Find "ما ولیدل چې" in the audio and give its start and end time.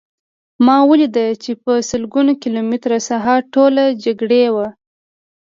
0.65-1.51